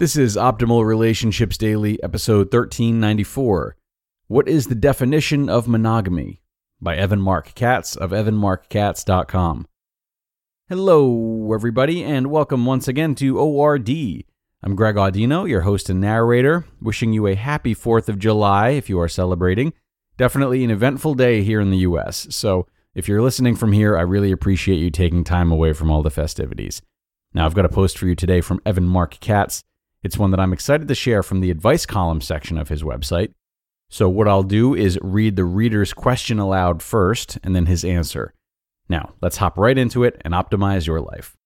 [0.00, 3.76] This is Optimal Relationships Daily, episode 1394.
[4.26, 6.42] What is the definition of monogamy?
[6.80, 9.68] By Evan Marc Katz of evanmarckatz.com.
[10.68, 13.88] Hello, everybody, and welcome once again to ORD.
[14.64, 18.88] I'm Greg Audino, your host and narrator, wishing you a happy 4th of July if
[18.88, 19.72] you are celebrating.
[20.16, 24.02] Definitely an eventful day here in the US, so if you're listening from here, I
[24.02, 26.82] really appreciate you taking time away from all the festivities.
[27.32, 29.62] Now, I've got a post for you today from Evan Marc Katz.
[30.04, 33.32] It's one that I'm excited to share from the advice column section of his website.
[33.88, 38.34] So, what I'll do is read the reader's question aloud first and then his answer.
[38.86, 41.36] Now, let's hop right into it and optimize your life.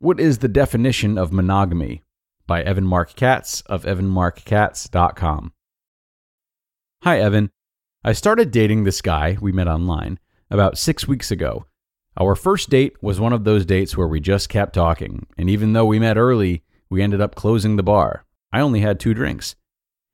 [0.00, 2.02] What is the definition of monogamy?
[2.48, 5.52] By Evan Marc Katz of evanmarckatz.com.
[7.02, 7.50] Hi, Evan.
[8.04, 10.18] I started dating this guy we met online
[10.50, 11.66] about six weeks ago
[12.18, 15.72] our first date was one of those dates where we just kept talking, and even
[15.72, 18.24] though we met early, we ended up closing the bar.
[18.52, 19.54] I only had two drinks.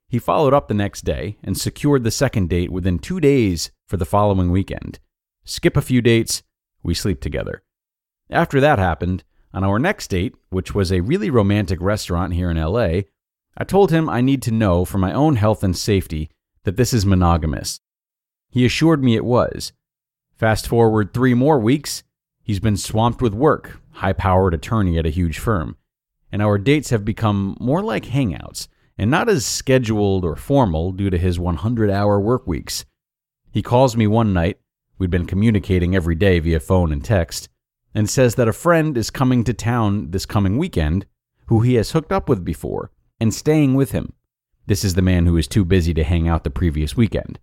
[0.08, 3.96] He followed up the next day and secured the second date within two days for
[3.96, 4.98] the following weekend.
[5.44, 6.42] Skip a few dates,
[6.82, 7.62] we sleep together.
[8.30, 9.24] After that happened,
[9.54, 13.02] on our next date, which was a really romantic restaurant here in LA,
[13.56, 16.30] I told him I need to know for my own health and safety
[16.64, 17.80] that this is monogamous.
[18.48, 19.72] He assured me it was,
[20.42, 22.02] Fast forward three more weeks,
[22.42, 25.76] he's been swamped with work, high powered attorney at a huge firm,
[26.32, 28.66] and our dates have become more like hangouts
[28.98, 32.84] and not as scheduled or formal due to his 100 hour work weeks.
[33.52, 34.58] He calls me one night,
[34.98, 37.48] we'd been communicating every day via phone and text,
[37.94, 41.06] and says that a friend is coming to town this coming weekend
[41.46, 44.12] who he has hooked up with before and staying with him.
[44.66, 47.38] This is the man who was too busy to hang out the previous weekend.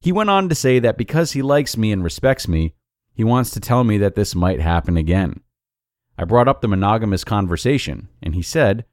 [0.00, 2.74] He went on to say that because he likes me and respects me,
[3.12, 5.40] he wants to tell me that this might happen again.
[6.18, 8.84] I brought up the monogamous conversation, and he said,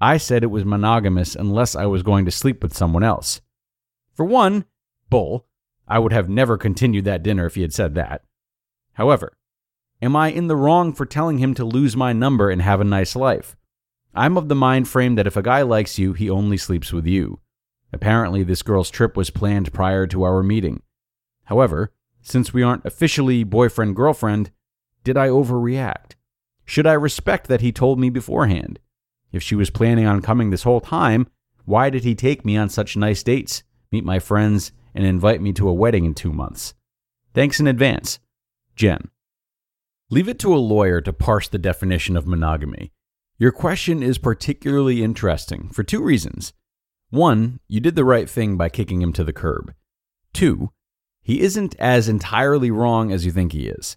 [0.00, 3.40] I said it was monogamous unless I was going to sleep with someone else.
[4.12, 4.64] For one,
[5.10, 5.46] bull,
[5.86, 8.22] I would have never continued that dinner if he had said that.
[8.94, 9.36] However,
[10.00, 12.84] am I in the wrong for telling him to lose my number and have a
[12.84, 13.56] nice life?
[14.14, 17.06] I'm of the mind frame that if a guy likes you, he only sleeps with
[17.06, 17.40] you.
[17.94, 20.82] Apparently, this girl's trip was planned prior to our meeting.
[21.44, 24.50] However, since we aren't officially boyfriend girlfriend,
[25.04, 26.16] did I overreact?
[26.64, 28.80] Should I respect that he told me beforehand?
[29.30, 31.28] If she was planning on coming this whole time,
[31.66, 33.62] why did he take me on such nice dates,
[33.92, 36.74] meet my friends, and invite me to a wedding in two months?
[37.32, 38.18] Thanks in advance.
[38.74, 39.08] Jen.
[40.10, 42.90] Leave it to a lawyer to parse the definition of monogamy.
[43.38, 46.52] Your question is particularly interesting for two reasons.
[47.14, 49.72] One, you did the right thing by kicking him to the curb.
[50.32, 50.72] Two,
[51.22, 53.96] he isn't as entirely wrong as you think he is.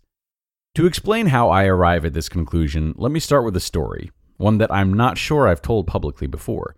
[0.75, 4.59] To explain how I arrive at this conclusion, let me start with a story, one
[4.59, 6.75] that I'm not sure I've told publicly before.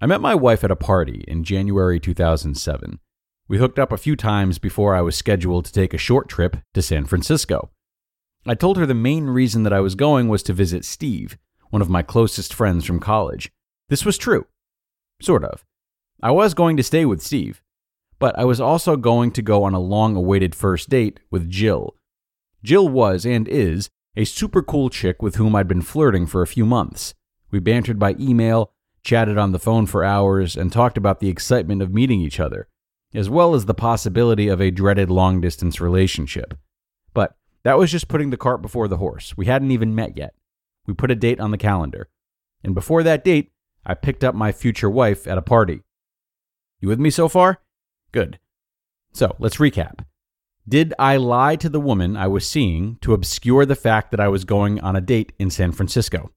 [0.00, 2.98] I met my wife at a party in January 2007.
[3.46, 6.56] We hooked up a few times before I was scheduled to take a short trip
[6.72, 7.68] to San Francisco.
[8.46, 11.36] I told her the main reason that I was going was to visit Steve,
[11.68, 13.52] one of my closest friends from college.
[13.90, 14.46] This was true.
[15.20, 15.64] Sort of.
[16.22, 17.62] I was going to stay with Steve,
[18.18, 21.94] but I was also going to go on a long awaited first date with Jill.
[22.62, 26.46] Jill was, and is, a super cool chick with whom I'd been flirting for a
[26.46, 27.14] few months.
[27.50, 28.72] We bantered by email,
[29.04, 32.68] chatted on the phone for hours, and talked about the excitement of meeting each other,
[33.14, 36.54] as well as the possibility of a dreaded long distance relationship.
[37.14, 39.36] But that was just putting the cart before the horse.
[39.36, 40.34] We hadn't even met yet.
[40.86, 42.08] We put a date on the calendar.
[42.64, 43.52] And before that date,
[43.88, 45.82] I picked up my future wife at a party.
[46.80, 47.62] You with me so far?
[48.12, 48.38] Good.
[49.14, 50.04] So let's recap.
[50.68, 54.28] Did I lie to the woman I was seeing to obscure the fact that I
[54.28, 56.30] was going on a date in San Francisco?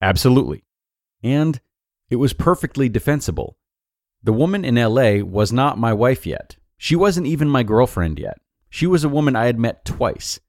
[0.00, 0.64] Absolutely.
[1.22, 1.60] And
[2.08, 3.58] it was perfectly defensible.
[4.22, 6.56] The woman in LA was not my wife yet.
[6.78, 8.38] She wasn't even my girlfriend yet.
[8.70, 10.40] She was a woman I had met twice.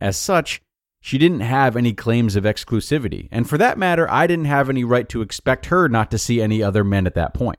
[0.00, 0.62] As such,
[1.00, 4.84] she didn't have any claims of exclusivity, and for that matter, I didn't have any
[4.84, 7.58] right to expect her not to see any other men at that point.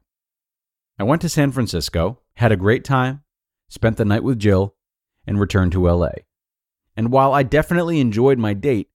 [1.00, 3.24] I went to San Francisco, had a great time,
[3.68, 4.76] spent the night with Jill,
[5.26, 6.12] and returned to LA.
[6.96, 8.90] And while I definitely enjoyed my date,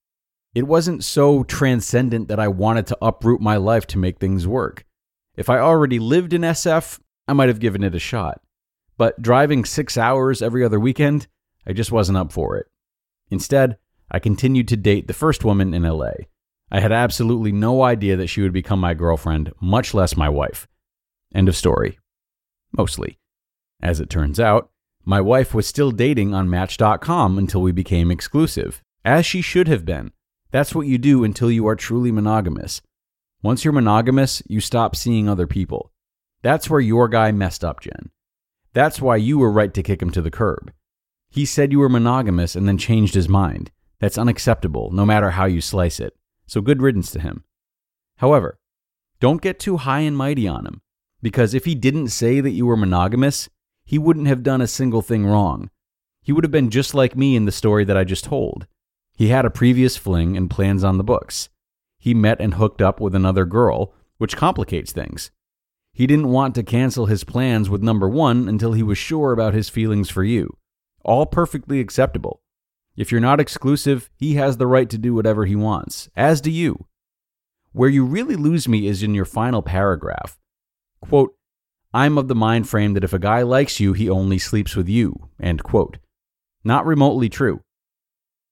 [0.54, 4.84] it wasn't so transcendent that I wanted to uproot my life to make things work.
[5.36, 8.40] If I already lived in SF, I might have given it a shot.
[8.96, 11.26] But driving six hours every other weekend,
[11.66, 12.66] I just wasn't up for it.
[13.30, 13.76] Instead,
[14.10, 16.12] I continued to date the first woman in LA.
[16.70, 20.66] I had absolutely no idea that she would become my girlfriend, much less my wife.
[21.34, 21.98] End of story.
[22.72, 23.18] Mostly.
[23.80, 24.70] As it turns out,
[25.04, 29.84] my wife was still dating on Match.com until we became exclusive, as she should have
[29.84, 30.12] been.
[30.50, 32.82] That's what you do until you are truly monogamous.
[33.42, 35.92] Once you're monogamous, you stop seeing other people.
[36.42, 38.10] That's where your guy messed up, Jen.
[38.72, 40.72] That's why you were right to kick him to the curb.
[41.30, 43.70] He said you were monogamous and then changed his mind.
[44.00, 46.16] That's unacceptable, no matter how you slice it.
[46.46, 47.44] So good riddance to him.
[48.18, 48.58] However,
[49.20, 50.82] don't get too high and mighty on him,
[51.22, 53.48] because if he didn't say that you were monogamous,
[53.84, 55.70] he wouldn't have done a single thing wrong.
[56.22, 58.66] He would have been just like me in the story that I just told.
[59.16, 61.48] He had a previous fling and plans on the books.
[61.98, 65.30] He met and hooked up with another girl, which complicates things.
[65.92, 69.54] He didn't want to cancel his plans with number one until he was sure about
[69.54, 70.56] his feelings for you.
[71.02, 72.42] All perfectly acceptable.
[72.96, 76.50] If you're not exclusive, he has the right to do whatever he wants, as do
[76.50, 76.86] you.
[77.72, 80.38] Where you really lose me is in your final paragraph.
[81.00, 81.34] Quote,
[81.92, 84.88] I'm of the mind frame that if a guy likes you, he only sleeps with
[84.88, 85.28] you.
[85.40, 85.98] End quote.
[86.64, 87.60] Not remotely true.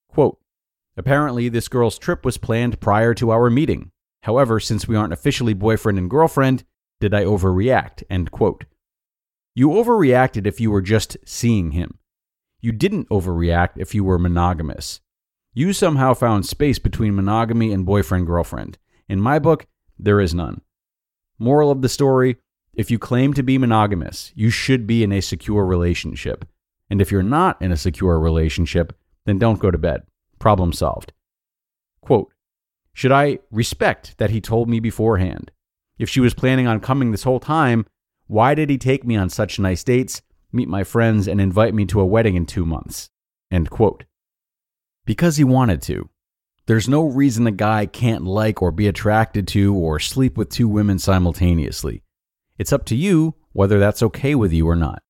[0.08, 0.38] Quote,
[0.96, 3.90] Apparently, this girl's trip was planned prior to our meeting.
[4.22, 6.64] However, since we aren't officially boyfriend and girlfriend,
[7.00, 8.02] did I overreact?
[8.08, 8.64] End quote.
[9.54, 11.98] You overreacted if you were just seeing him.
[12.64, 15.02] You didn't overreact if you were monogamous.
[15.52, 18.78] You somehow found space between monogamy and boyfriend girlfriend.
[19.06, 19.66] In my book,
[19.98, 20.62] there is none.
[21.38, 22.38] Moral of the story
[22.72, 26.46] if you claim to be monogamous, you should be in a secure relationship.
[26.88, 28.96] And if you're not in a secure relationship,
[29.26, 30.00] then don't go to bed.
[30.38, 31.12] Problem solved.
[32.00, 32.32] Quote
[32.94, 35.50] Should I respect that he told me beforehand?
[35.98, 37.84] If she was planning on coming this whole time,
[38.26, 40.22] why did he take me on such nice dates
[40.54, 43.10] meet my friends, and invite me to a wedding in two months.
[43.50, 44.04] End quote.
[45.04, 46.08] Because he wanted to.
[46.66, 50.68] There's no reason a guy can't like or be attracted to or sleep with two
[50.68, 52.02] women simultaneously.
[52.56, 55.00] It's up to you whether that's okay with you or not.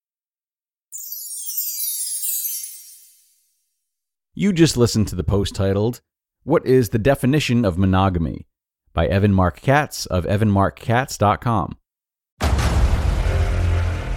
[4.35, 6.01] You just listened to the post titled,
[6.43, 8.47] What is the Definition of Monogamy?
[8.93, 11.77] by Evan Marc Katz of evanmarckatz.com.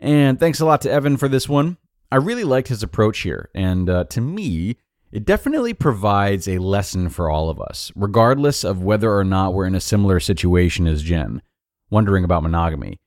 [0.00, 1.76] And thanks a lot to Evan for this one.
[2.10, 4.76] I really liked his approach here, and uh, to me,
[5.12, 9.66] it definitely provides a lesson for all of us, regardless of whether or not we're
[9.66, 11.42] in a similar situation as Jen,
[11.90, 12.98] wondering about monogamy.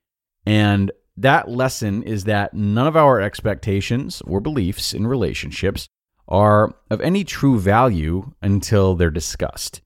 [0.46, 5.88] And that lesson is that none of our expectations or beliefs in relationships
[6.28, 9.82] are of any true value until they're discussed.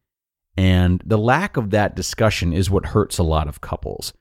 [0.58, 4.14] And the lack of that discussion is what hurts a lot of couples.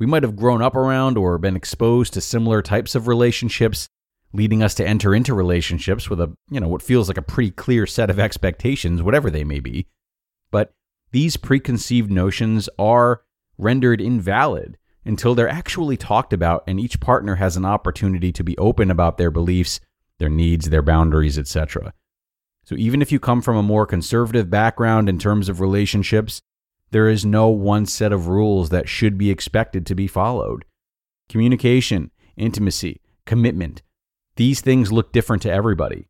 [0.00, 3.86] We might have grown up around or been exposed to similar types of relationships,
[4.32, 7.50] leading us to enter into relationships with a, you know, what feels like a pretty
[7.50, 9.86] clear set of expectations, whatever they may be.
[10.50, 10.72] But
[11.12, 13.22] these preconceived notions are
[13.58, 18.56] rendered invalid until they're actually talked about and each partner has an opportunity to be
[18.56, 19.80] open about their beliefs,
[20.16, 21.92] their needs, their boundaries, etc.
[22.64, 26.40] So even if you come from a more conservative background in terms of relationships,
[26.90, 30.64] There is no one set of rules that should be expected to be followed.
[31.28, 33.82] Communication, intimacy, commitment,
[34.36, 36.08] these things look different to everybody.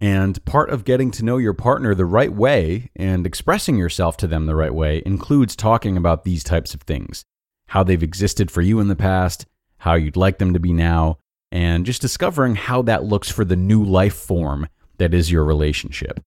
[0.00, 4.26] And part of getting to know your partner the right way and expressing yourself to
[4.26, 7.24] them the right way includes talking about these types of things
[7.68, 9.46] how they've existed for you in the past,
[9.78, 11.16] how you'd like them to be now,
[11.50, 16.20] and just discovering how that looks for the new life form that is your relationship.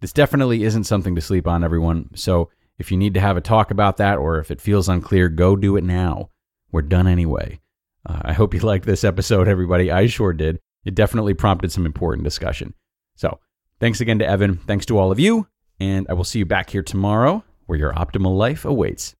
[0.00, 2.10] This definitely isn't something to sleep on, everyone.
[2.16, 5.28] So if you need to have a talk about that or if it feels unclear,
[5.28, 6.30] go do it now.
[6.72, 7.60] We're done anyway.
[8.06, 9.90] Uh, I hope you liked this episode, everybody.
[9.90, 10.58] I sure did.
[10.84, 12.74] It definitely prompted some important discussion.
[13.16, 13.38] So
[13.80, 14.58] thanks again to Evan.
[14.58, 15.46] Thanks to all of you.
[15.80, 19.14] And I will see you back here tomorrow where your optimal life awaits.